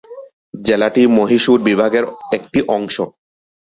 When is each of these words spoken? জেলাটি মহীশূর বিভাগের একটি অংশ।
জেলাটি 0.61 1.03
মহীশূর 1.17 1.59
বিভাগের 1.67 2.05
একটি 2.31 2.59
অংশ। 2.67 2.95